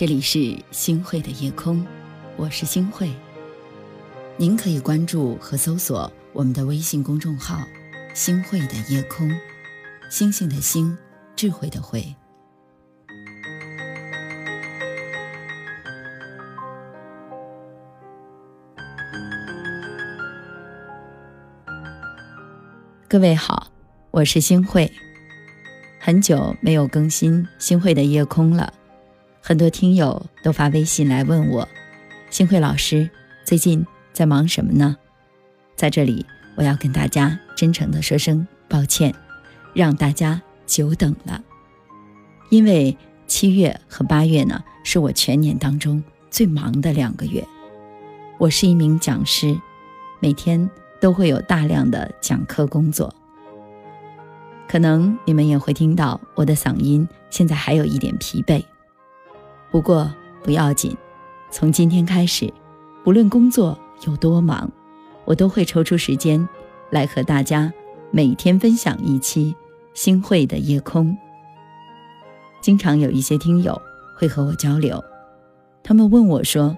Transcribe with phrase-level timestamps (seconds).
[0.00, 1.86] 这里是星汇的夜空，
[2.38, 3.12] 我是星汇。
[4.38, 7.68] 您可以关注和搜索我们的微信公众号
[8.16, 9.30] “星汇的夜空”，
[10.10, 10.96] 星星的星，
[11.36, 12.16] 智慧的慧。
[23.06, 23.66] 各位好，
[24.12, 24.90] 我是星慧。
[25.98, 28.72] 很久没有更新星汇的夜空了。
[29.42, 31.66] 很多听友都发微信来问我，
[32.28, 33.08] 星慧老师
[33.42, 34.96] 最近在忙什么呢？
[35.74, 36.24] 在这里，
[36.56, 39.14] 我要跟大家真诚的说声抱歉，
[39.72, 41.42] 让大家久等了。
[42.50, 47.42] 因为七月和八月呢，是我全年当中最忙的两个月。
[48.38, 49.58] 我是一名讲师，
[50.20, 50.68] 每天
[51.00, 53.12] 都会有大量的讲课工作。
[54.68, 58.62] 可能你们也会听到我的嗓音现在还有一点疲惫。
[59.70, 60.10] 不过
[60.42, 60.96] 不要紧，
[61.50, 62.52] 从今天开始，
[63.04, 64.70] 不论工作有多忙，
[65.24, 66.48] 我都会抽出时间
[66.90, 67.72] 来和大家
[68.10, 69.54] 每天分享一期
[69.94, 71.16] 星汇的夜空。
[72.60, 73.80] 经常有一些听友
[74.16, 75.02] 会和我交流，
[75.82, 76.76] 他们问我说：“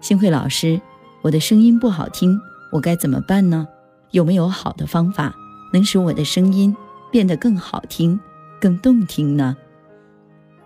[0.00, 0.80] 星慧老师，
[1.22, 2.38] 我的声音不好听，
[2.70, 3.66] 我该怎么办呢？
[4.10, 5.34] 有没有好的方法
[5.72, 6.76] 能使我的声音
[7.10, 8.20] 变得更好听、
[8.60, 9.56] 更动听呢？”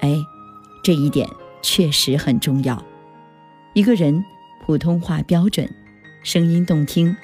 [0.01, 0.21] 哎，
[0.83, 1.29] 这一点。
[1.62, 2.83] 确实很重要。
[3.75, 4.25] 一个人
[4.64, 5.69] 普通话标准，
[6.23, 7.17] 声音动听，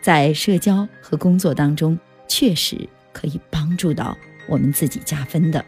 [0.00, 4.16] 在社交和工作当中，确实可以帮助到
[4.48, 5.64] 我们自己加分的。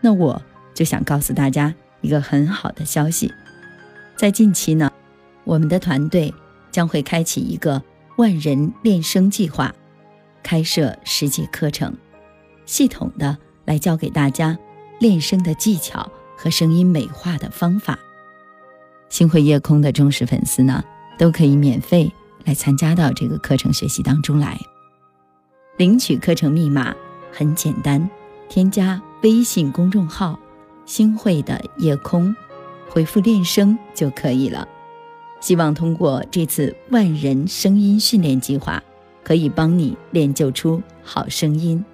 [0.00, 0.40] 那我
[0.74, 3.32] 就想告诉大家一个很好的消息，
[4.16, 4.92] 在近期呢，
[5.44, 6.32] 我们的团队
[6.70, 7.82] 将会开启一个
[8.16, 9.74] 万人练声计划，
[10.42, 11.96] 开设十节课程，
[12.66, 14.58] 系统的来教给大家
[14.98, 16.10] 练声的技巧。
[16.36, 17.98] 和声音美化的方法，
[19.08, 20.84] 星汇夜空的忠实粉丝呢，
[21.18, 22.12] 都可以免费
[22.44, 24.58] 来参加到这个课程学习当中来。
[25.78, 26.94] 领取课程密码
[27.32, 28.08] 很简单，
[28.48, 30.38] 添加微信公众号
[30.86, 32.34] “星汇的夜空”，
[32.88, 34.68] 回复“练声”就可以了。
[35.40, 38.82] 希望通过这次万人声音训练计划，
[39.22, 41.84] 可以帮你练就出好声音。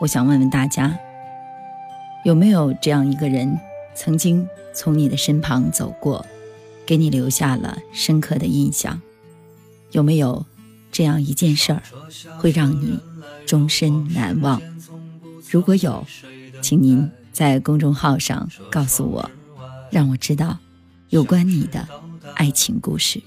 [0.00, 0.98] 我想问问大家，
[2.24, 3.60] 有没有这样一个人，
[3.94, 6.24] 曾经从你的身旁走过，
[6.86, 8.98] 给你留下了深刻的印象？
[9.90, 10.46] 有没有
[10.90, 11.82] 这样一件事儿，
[12.38, 12.98] 会让你
[13.44, 14.62] 终身难忘？
[15.50, 16.06] 如果有，
[16.62, 19.30] 请您在公众号上告诉我，
[19.90, 20.56] 让我知道
[21.10, 21.86] 有关你的
[22.36, 23.20] 爱情故事。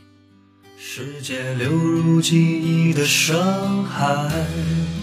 [0.75, 5.02] 世界流入记忆的深海。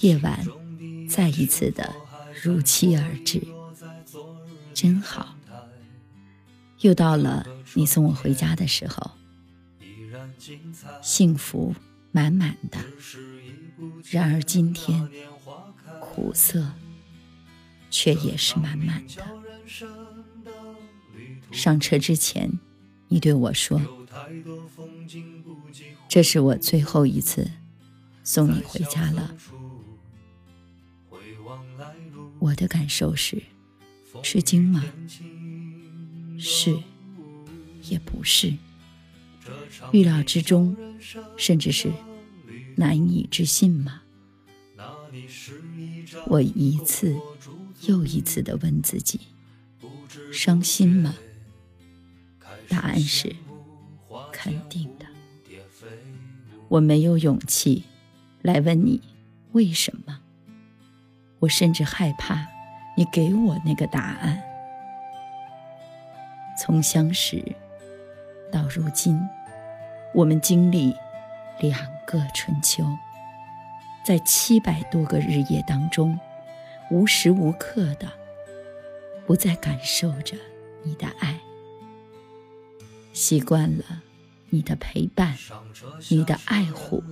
[0.00, 0.46] 夜晚
[1.08, 1.94] 再一次的
[2.42, 3.42] 如期而至，
[4.72, 5.36] 真好。
[6.80, 9.10] 又到了你送我回家的时候，
[11.02, 11.74] 幸福
[12.12, 12.78] 满满的。
[14.10, 15.06] 然而今天
[16.00, 16.72] 苦涩
[17.90, 19.22] 却也是满满的。
[21.52, 22.58] 上车之前，
[23.08, 23.82] 你对我说
[26.08, 27.50] ：“这是我最后一次
[28.24, 29.34] 送你回家了。”
[32.40, 33.42] 我的感受是，
[34.22, 34.84] 吃惊吗？
[36.38, 36.76] 是，
[37.82, 38.54] 也不是。
[39.92, 40.76] 预料之中，
[41.36, 41.92] 甚至是
[42.76, 44.02] 难以置信吗？
[46.26, 47.14] 我一次
[47.86, 49.20] 又一次的问自己：
[50.32, 51.14] 伤心吗？
[52.68, 53.36] 答案是
[54.32, 55.06] 肯定的。
[56.68, 57.84] 我没有勇气
[58.42, 59.02] 来问你
[59.52, 60.20] 为什么。
[61.40, 62.46] 我甚至害怕
[62.96, 64.40] 你给我那个答案。
[66.58, 67.42] 从相识
[68.52, 69.20] 到如今，
[70.14, 70.94] 我们经历
[71.58, 72.84] 两个春秋，
[74.04, 76.18] 在七百多个日夜当中，
[76.90, 78.08] 无时无刻的
[79.26, 80.36] 不再感受着
[80.82, 81.40] 你的爱，
[83.14, 84.02] 习惯了
[84.50, 85.38] 你的陪伴，
[86.10, 87.02] 你的爱护。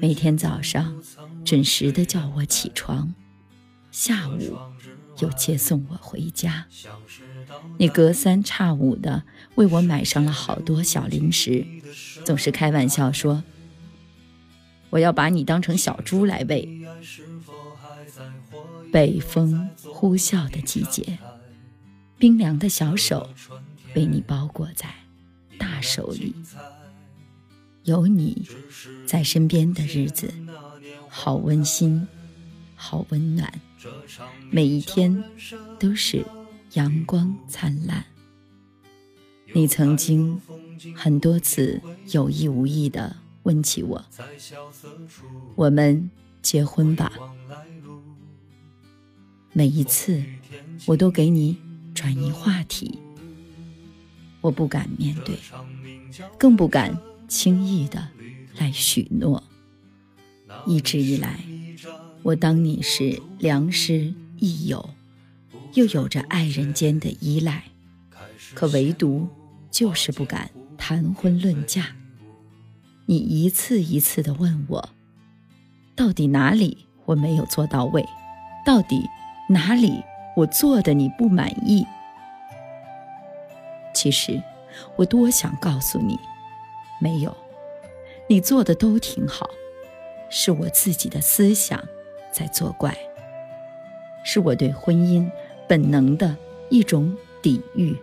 [0.00, 1.02] 每天早上
[1.44, 3.14] 准时的叫我起床，
[3.90, 4.58] 下午
[5.18, 6.66] 又接送我回家。
[7.78, 9.24] 你隔三差五的
[9.56, 11.66] 为我买上了好多小零食，
[12.24, 13.42] 总是开玩笑说
[14.90, 16.68] ：“我要把你当成小猪来喂。”
[18.92, 21.18] 北风呼啸的季节，
[22.18, 23.30] 冰凉的小手
[23.94, 24.92] 被你包裹在
[25.58, 26.34] 大手里。
[27.84, 28.46] 有你
[29.06, 30.32] 在身边的日子，
[31.08, 32.06] 好温馨，
[32.74, 33.52] 好温暖，
[34.50, 35.24] 每一天
[35.78, 36.24] 都是
[36.74, 38.04] 阳光灿烂。
[39.52, 40.40] 你曾经
[40.94, 41.80] 很多次
[42.12, 44.04] 有意无意地问起我
[45.56, 46.10] ：“我们
[46.42, 47.12] 结婚吧。”
[49.52, 50.22] 每一次，
[50.86, 51.56] 我都给你
[51.94, 52.98] 转移话题。
[54.40, 55.36] 我不敢面对，
[56.38, 56.96] 更不敢
[57.30, 58.08] 轻易的
[58.58, 59.44] 来许诺。
[60.66, 61.38] 一直以来，
[62.24, 64.90] 我当你是良师益友，
[65.74, 67.62] 又有着爱人间的依赖，
[68.52, 69.28] 可唯独
[69.70, 71.94] 就是不敢谈婚论嫁。
[73.06, 74.90] 你一次一次的问我，
[75.94, 78.04] 到底哪里我没有做到位？
[78.66, 79.08] 到底？
[79.48, 80.00] 哪里
[80.36, 81.84] 我做的你不满意？
[83.92, 84.40] 其实
[84.96, 86.16] 我多想告诉你，
[87.00, 87.36] 没有，
[88.28, 89.50] 你做的都挺好，
[90.28, 91.82] 是我自己的思想
[92.30, 92.96] 在作怪，
[94.22, 95.28] 是我对婚姻
[95.66, 96.36] 本能的
[96.68, 97.96] 一种抵御。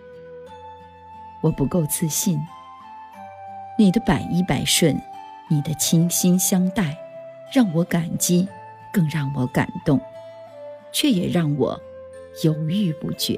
[1.41, 2.37] 我不够自信，
[3.77, 4.99] 你的百依百顺，
[5.47, 6.97] 你的倾心相待，
[7.53, 8.47] 让我感激，
[8.91, 10.01] 更让我感动。
[10.91, 11.79] 却也让我
[12.43, 13.35] 犹豫不决。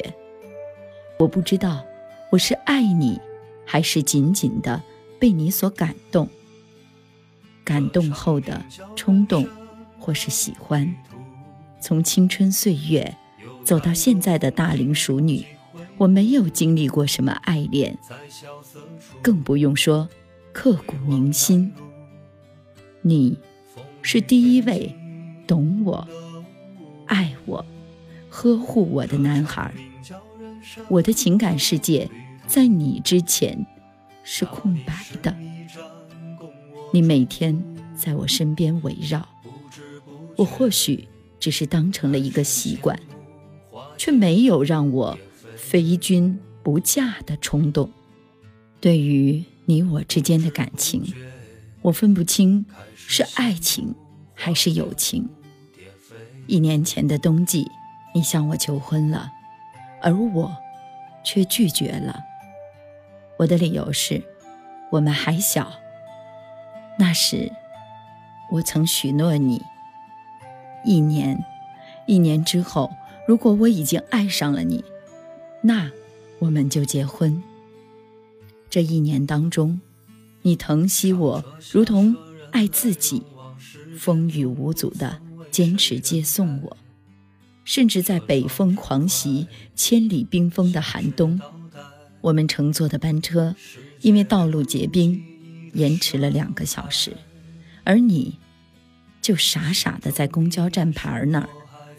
[1.17, 1.83] 我不知道
[2.29, 3.19] 我是爱你，
[3.65, 4.81] 还是紧紧的
[5.19, 6.29] 被你所感动。
[7.63, 9.47] 感动后的冲动，
[9.99, 10.91] 或是喜欢。
[11.79, 13.15] 从青春岁月
[13.63, 15.45] 走到现在的大龄熟女，
[15.97, 17.97] 我没有经历过什么爱恋，
[19.21, 20.09] 更不用说
[20.51, 21.71] 刻骨铭心。
[23.01, 23.37] 你，
[24.01, 24.95] 是第一位
[25.45, 26.07] 懂我。
[27.05, 27.65] 爱我、
[28.29, 29.73] 呵护我的男孩，
[30.89, 32.09] 我的情感世界
[32.45, 33.65] 在你之前
[34.31, 34.93] 是空白
[35.23, 35.35] 的。
[36.93, 37.59] 你每天
[37.97, 39.27] 在我身边围绕，
[40.35, 41.07] 我或许
[41.39, 42.97] 只是当成了一个习惯，
[43.97, 45.17] 却没有让我
[45.57, 47.89] 非君不嫁的冲动。
[48.79, 51.03] 对于你我之间的感情，
[51.81, 52.63] 我分不清
[52.95, 53.95] 是爱情
[54.35, 55.27] 还是友情。
[56.45, 57.67] 一年前的冬季，
[58.13, 59.31] 你向我求婚了，
[60.03, 60.55] 而我
[61.25, 62.28] 却拒绝了。
[63.39, 64.21] 我的理由是，
[64.91, 65.71] 我们还小。
[66.97, 67.49] 那时，
[68.51, 69.61] 我曾许诺你，
[70.83, 71.41] 一年，
[72.05, 72.91] 一年之后，
[73.25, 74.83] 如果我已经爱上了你，
[75.61, 75.89] 那
[76.39, 77.41] 我们就结婚。
[78.69, 79.79] 这一年当中，
[80.41, 82.13] 你疼惜我，如同
[82.51, 83.23] 爱自己，
[83.97, 85.21] 风雨无阻的。
[85.49, 86.77] 坚持接送我，
[87.63, 91.41] 甚至在北风狂袭、千里冰封的寒冬，
[92.21, 93.55] 我们乘坐的班车
[94.01, 95.23] 因为道路结冰，
[95.73, 97.15] 延迟了两个小时，
[97.83, 98.37] 而你，
[99.21, 101.49] 就傻傻的在公交站牌那儿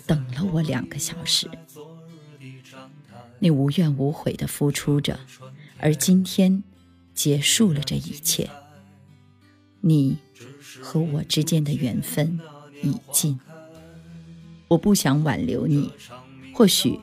[0.07, 1.51] 等了我两个小时。
[3.39, 5.19] 你无怨无悔的付出着，
[5.79, 6.63] 而今天
[7.15, 8.51] 结束了这一切。
[9.81, 10.19] 你
[10.83, 12.39] 和我之间的缘分。
[12.83, 13.39] 已尽，
[14.69, 15.93] 我不想挽留你，
[16.55, 16.99] 或许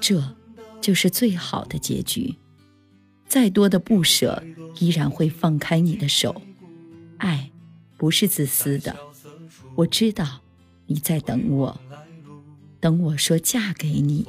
[0.00, 0.34] 这
[0.80, 2.34] 就是最好的结局。
[3.30, 4.42] 再多的不舍，
[4.80, 6.42] 依然会放开你的手。
[7.18, 7.52] 爱
[7.96, 8.96] 不是自私的，
[9.76, 10.40] 我知道
[10.86, 11.80] 你在等我，
[12.80, 14.26] 等我说嫁给你，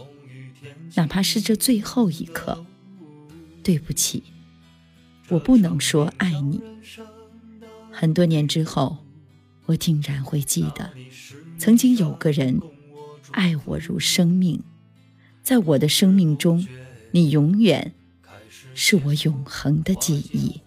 [0.94, 2.64] 哪怕是这最后一刻。
[3.64, 4.22] 对不起，
[5.30, 6.62] 我不能说爱你。
[7.92, 9.00] 很多年之后。
[9.68, 10.92] 我竟然会记得，
[11.58, 12.60] 曾经有个人
[13.30, 14.62] 爱我如生命，
[15.44, 16.68] 在我的生命中，
[17.12, 17.94] 你永远
[18.74, 20.62] 是我永恒的记忆。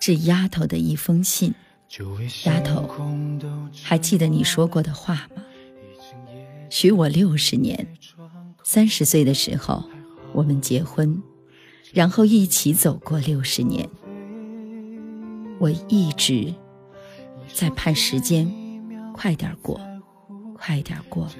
[0.00, 1.54] 是丫头的一封信。
[2.44, 2.86] 丫头，
[3.82, 5.43] 还记得你说过的话吗？
[6.74, 7.86] 许我六十年，
[8.64, 9.84] 三十岁的时候
[10.32, 11.22] 我们结婚，
[11.92, 13.88] 然后一起走过六十年。
[15.60, 16.52] 我一直
[17.54, 18.52] 在盼时间
[19.12, 19.80] 快点过，
[20.58, 21.30] 快点过，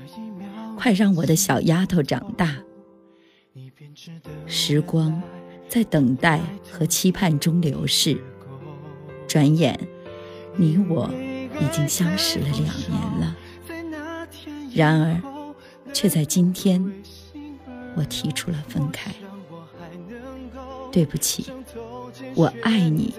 [0.79, 2.57] 快让我的小丫头长大。
[4.47, 5.21] 时光
[5.69, 8.17] 在等待和期盼中流逝。
[9.27, 9.77] 转眼，
[10.55, 11.11] 你我
[11.61, 13.37] 已经相识了两年了。
[14.75, 15.21] 然而，
[15.93, 16.85] 却在今天，
[17.97, 19.13] 我提出了分开。
[20.91, 21.47] 对不起，
[22.35, 23.15] 我爱你，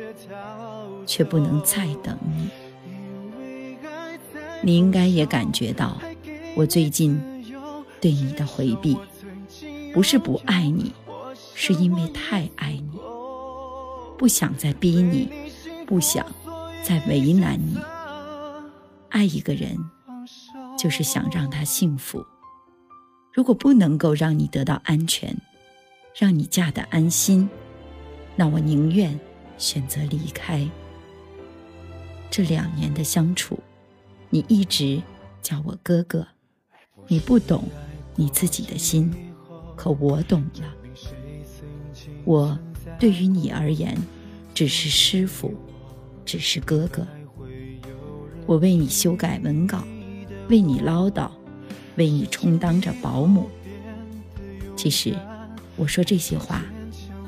[1.05, 2.49] 却不能再等你。
[4.61, 5.97] 你应该也感觉到，
[6.55, 7.19] 我最近
[8.01, 8.97] 对你的回避，
[9.93, 10.93] 不是不爱你，
[11.53, 12.99] 是因为太爱你，
[14.17, 15.29] 不想再逼你，
[15.85, 16.25] 不想
[16.83, 17.77] 再为难你。
[19.09, 19.77] 爱一个人。
[20.77, 22.25] 就是想让他幸福。
[23.33, 25.35] 如果不能够让你得到安全，
[26.17, 27.49] 让你嫁得安心，
[28.35, 29.19] 那我宁愿
[29.57, 30.65] 选择离开。
[32.29, 33.59] 这两年的相处，
[34.29, 35.01] 你一直
[35.41, 36.27] 叫我哥哥，
[37.07, 37.63] 你不懂
[38.15, 39.13] 你自己的心，
[39.75, 40.73] 可我懂了。
[42.23, 42.57] 我
[42.99, 43.97] 对于你而言，
[44.53, 45.53] 只是师傅，
[46.25, 47.05] 只是哥哥。
[48.45, 49.85] 我为你修改文稿。
[50.49, 51.29] 为你唠叨，
[51.95, 53.49] 为你充当着保姆。
[54.75, 55.17] 其实，
[55.75, 56.63] 我说这些话，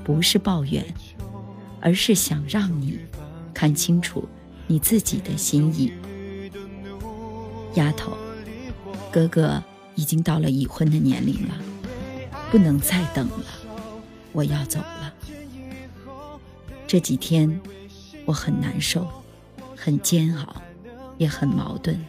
[0.03, 0.85] 不是抱怨，
[1.81, 2.99] 而是想让你
[3.53, 4.27] 看清楚
[4.67, 5.91] 你自己的心意。
[7.73, 8.17] 丫头，
[9.11, 9.63] 哥哥
[9.95, 11.55] 已经到了已婚的年龄了，
[12.51, 13.45] 不能再等了，
[14.31, 15.13] 我要走了。
[16.85, 17.59] 这几天，
[18.25, 19.07] 我很难受，
[19.75, 20.61] 很煎熬，
[21.17, 21.99] 也很矛盾。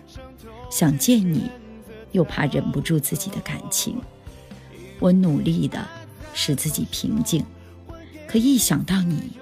[0.70, 1.50] 想见你，
[2.12, 4.00] 又怕忍不住自己的感情。
[5.00, 5.86] 我努力的
[6.34, 7.44] 使自己平静，
[8.26, 9.32] 可一想到你，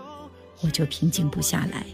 [0.60, 1.86] 我就平静不下来。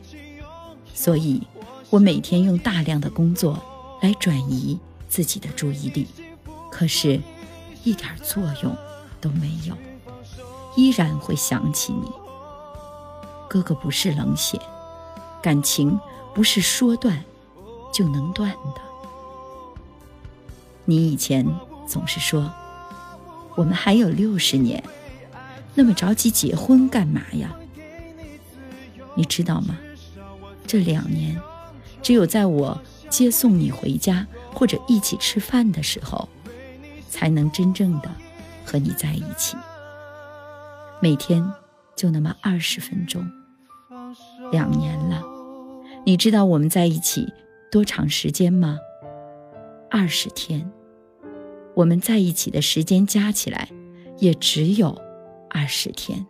[0.94, 1.42] 所以，
[1.90, 3.62] 我每天用大量的工作
[4.00, 6.06] 来转移自己的注意力，
[6.70, 7.20] 可是，
[7.84, 8.76] 一点作用
[9.20, 9.76] 都没有，
[10.76, 12.08] 依然会想起你。
[13.48, 14.58] 哥哥不是冷血，
[15.42, 15.98] 感情
[16.34, 17.24] 不是说断
[17.92, 18.91] 就能断的。
[20.84, 21.46] 你以前
[21.86, 22.52] 总是说，
[23.56, 24.82] 我们还有六十年，
[25.74, 27.54] 那么着急结婚干嘛呀？
[29.14, 29.78] 你知道吗？
[30.66, 31.40] 这两年，
[32.02, 36.28] 只有在我接送你回家或者一起吃饭的时候，
[37.10, 38.10] 才能真正的
[38.64, 39.56] 和你在一起。
[41.00, 41.44] 每天
[41.94, 43.24] 就那么二十分钟。
[44.50, 45.22] 两年了，
[46.04, 47.32] 你知道我们在一起
[47.70, 48.78] 多长时间吗？
[49.94, 50.72] 二十天，
[51.74, 53.68] 我们在一起的时间加起来，
[54.16, 54.98] 也只有
[55.50, 56.26] 二十天。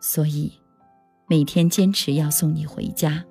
[0.00, 0.50] 所以，
[1.28, 3.22] 每天坚持要送你回家。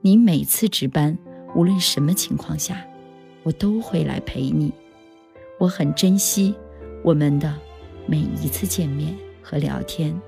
[0.00, 1.18] 你每次值班，
[1.54, 2.82] 无论什么情况下，
[3.42, 4.72] 我都会来陪你。
[5.58, 6.54] 我很珍惜
[7.04, 7.54] 我们的
[8.06, 10.18] 每一次见面和聊天。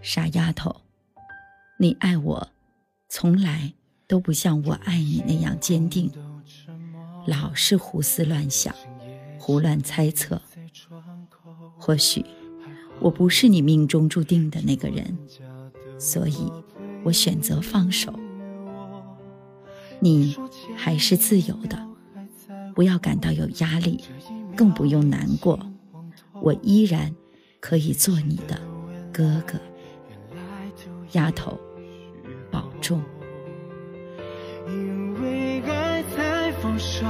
[0.00, 0.74] 傻丫头，
[1.78, 2.48] 你爱我，
[3.08, 3.74] 从来。
[4.12, 6.12] 都不像我爱你那样坚定，
[7.26, 8.74] 老是胡思乱想、
[9.38, 10.38] 胡乱猜测。
[11.78, 12.22] 或许
[13.00, 15.16] 我不是你命中注定的那个人，
[15.98, 16.52] 所以
[17.02, 18.12] 我选择放手。
[19.98, 20.36] 你
[20.76, 21.88] 还是自由的，
[22.74, 24.04] 不要感到有压力，
[24.54, 25.58] 更不用难过。
[26.42, 27.10] 我依然
[27.60, 28.60] 可以做你的
[29.10, 29.58] 哥哥，
[31.12, 31.58] 丫头，
[32.50, 33.02] 保重。
[36.82, 37.06] 手，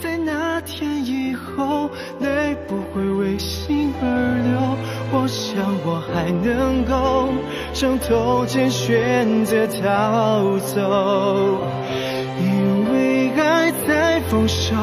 [0.00, 4.06] 在那天以后，泪不会为心而
[4.42, 4.76] 流。
[5.12, 7.28] 我想我还能够
[7.74, 11.60] 伤透前选择逃走，
[12.40, 14.74] 因为爱在放手，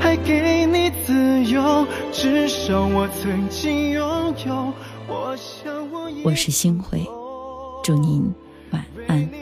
[0.00, 4.72] 还给你自由，至少我曾经拥有。
[5.06, 7.06] 我想我我是星辉，
[7.84, 8.34] 祝您
[8.70, 9.41] 晚安。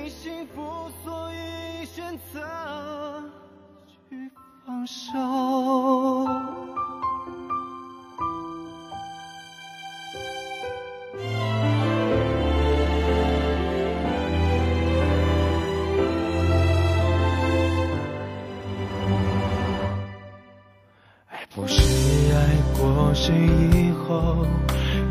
[23.15, 23.35] 谁
[23.73, 24.47] 以后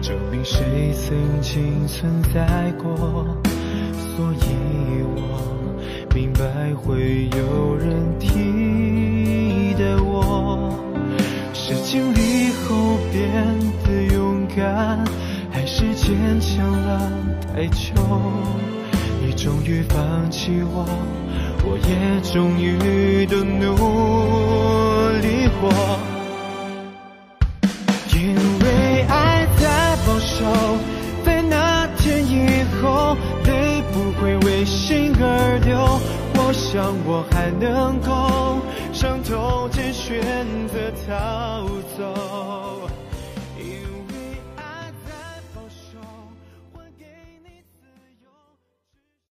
[0.01, 2.95] 证明谁曾经存在过？
[3.95, 5.19] 所以我
[6.13, 10.73] 明白会有人替的我。
[11.53, 13.21] 是经历后变
[13.85, 15.03] 得勇敢，
[15.51, 17.11] 还是坚强了
[17.53, 17.93] 太久？
[19.21, 20.85] 你终于放弃我，
[21.63, 23.75] 我也终于都努
[25.21, 26.18] 力过。
[36.71, 38.61] 想我还能够
[38.93, 40.21] 伤透前选
[40.67, 42.98] 择逃走。